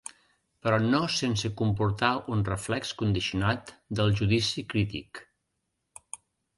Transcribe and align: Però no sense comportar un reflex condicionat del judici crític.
Però 0.67 0.79
no 0.85 1.01
sense 1.15 1.51
comportar 1.59 2.09
un 2.37 2.43
reflex 2.49 2.95
condicionat 3.03 3.73
del 4.01 4.13
judici 4.23 4.67
crític. 4.75 5.25